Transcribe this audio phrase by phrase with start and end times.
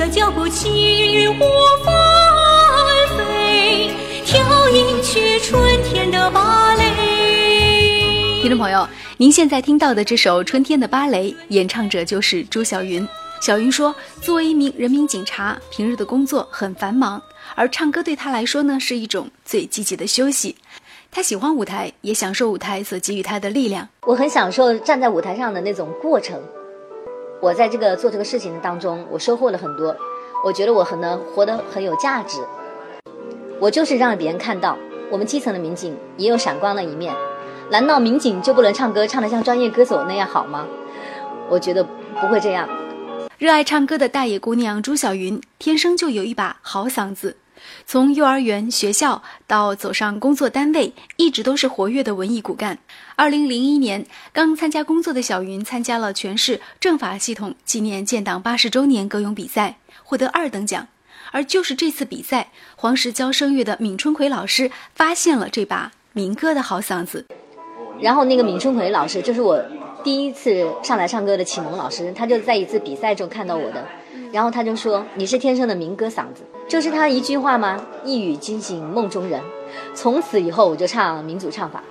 [0.00, 1.44] 着脚步起舞
[1.84, 1.94] 翻
[3.18, 3.90] 飞，
[4.24, 8.40] 跳引去春天的芭蕾。
[8.40, 13.06] 听众朋友，您现在听到的这首《春天的芭蕾》，演唱者就是朱晓云。
[13.42, 17.20] 小云说：“作为一名人民警察，平日的工作很繁忙，
[17.54, 20.56] 而唱歌对他来说呢，是一种最积极的休息。
[21.10, 23.86] 他喜欢舞台，也享受舞台所给予他的力量。
[24.06, 26.40] 我很享受站在舞台上的那种过程。
[27.40, 29.96] 我在这个做这个事情的当中，我收获了很多。
[30.44, 32.38] 我觉得我很能活得很有价值。
[33.58, 34.76] 我就是让别人看到，
[35.10, 37.14] 我们基层的民警也有闪光的一面。
[37.70, 40.66] 难道民警就不能唱歌，唱得像专业歌手那样好吗？
[41.48, 41.82] 我觉得
[42.20, 42.68] 不会这样。”
[43.38, 47.38] 热爱唱歌的大野姑娘朱晓云，天生就有一把好嗓子。
[47.86, 52.78] 从幼儿园、学校到走上工作单位，一直都是活跃的文艺骨干。
[53.16, 60.88] 二零零一年，刚参加工作的小云参加了全市政法系统纪念建党八十周年歌咏比赛，获得二等奖。
[61.32, 67.26] 而就是这次比赛，黄石教声乐的闵春奎老师发现了这把民歌的好嗓子。
[68.00, 69.62] 然后那个闵春奎老师就是我。
[70.02, 73.86] 第一次上来唱歌的启蒙老师，他就在一次比赛中看到我的，
[74.32, 77.84] 然后他就说：“你是天生的民歌嗓子。”就是他一句话吗？
[78.04, 79.40] 一语惊醒梦中人。
[79.94, 81.82] 从此以后，我就唱民族唱法。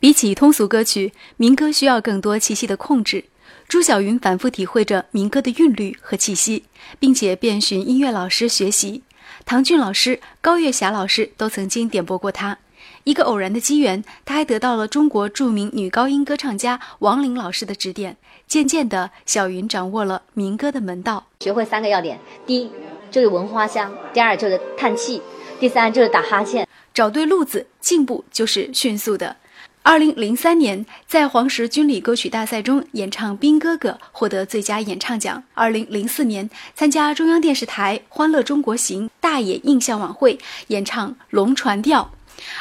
[0.00, 3.24] 比起通俗歌曲，民歌需要更多气息的控制。
[3.68, 6.64] 朱晓云反复体会着民歌的韵律和气息，
[6.98, 9.02] 并且遍寻音乐老师学习。
[9.44, 12.58] 唐骏老师、高月霞老师都曾经点拨过他。
[13.04, 18.16] 一个偶然的机缘，他还得到了中国著名女高音歌唱家王琳老师的指点。
[18.46, 22.70] 渐渐的，小云掌握了民歌的门道，学会三个要点：第一
[23.10, 25.20] 就是闻花香，第二就是叹气，
[25.60, 26.66] 第三就是打哈欠。
[26.94, 29.36] 找对路子，进步就是迅速的。
[29.82, 35.42] 二零零三年，在黄石军旅歌曲大赛中演唱《兵哥哥》，获得最佳演唱奖。
[35.54, 42.10] 二零零四年，参加中央电视台《欢乐中国行》大野印象晚会，演唱《龙船调》。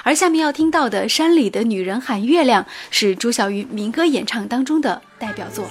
[0.04, 5.68] 而下面要听到的《山里的女人喊月亮》是朱晓云民歌演唱当中的代表作。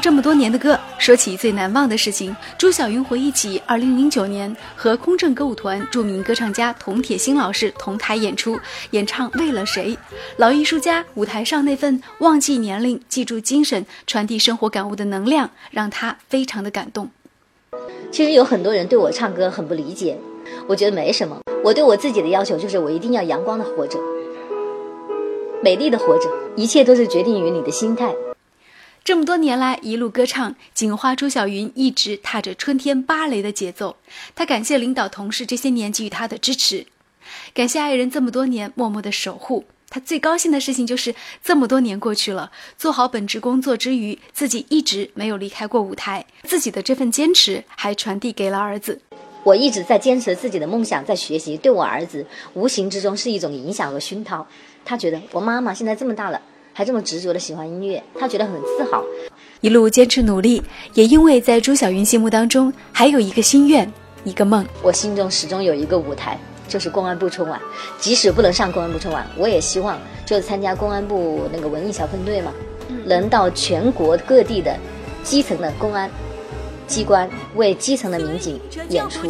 [0.00, 8.58] 这么多年的歌，说起最难忘的事情，朱晓云回忆起2009年和空政歌舞团著名歌唱家童铁心老师同台演出，
[8.92, 9.94] 演唱《为了谁》。
[10.38, 17.10] 老艺术家舞台上那份忘记年龄、记住精神、传递生活感悟的能量，让他非常的感动。
[18.10, 20.18] 其实有很多人对我唱歌很不理解，
[20.66, 21.38] 我觉得没什么。
[21.62, 23.98] 我对我自己的要求就是，我一定要阳光的活着，
[25.62, 28.14] 美丽的活着，一切都是决定于你的心态。
[29.02, 33.96] 这么多年来，一路歌唱，警花朱晓云一直踏着春天芭蕾的节奏。
[34.34, 36.86] 她感谢领导同事这些年给予她的支持，
[37.54, 39.64] 感谢爱人这么多年默默的守护。
[39.88, 49.00] 她最高兴的事情就是这么多年过去了，做好本职工作之余，自己一直没有离开过舞台，自己的这份坚持还传递给了儿子。
[49.42, 54.46] 我一直在坚持自己的梦想，在学习，对我儿子无形之中是一种影响和熏陶。
[54.84, 56.40] 他觉得我妈妈现在这么大了。
[56.72, 59.04] 还这么执着的喜欢音乐，他觉得很自豪。
[59.60, 60.62] 一路坚持努力，
[60.94, 63.92] 也因为在朱晓云心目当中还有一个心愿，
[64.24, 64.64] 一个梦。
[64.82, 67.60] 我心中始终有一个舞台，就是公安部春晚。
[67.98, 72.52] 即使不能上公安部春晚，我也希望就是参加公安部那个文艺小分队嘛，
[73.04, 74.74] 能到全国各地的
[75.22, 76.10] 基层的公安
[76.86, 78.58] 机关为基层的民警
[78.88, 79.28] 演出。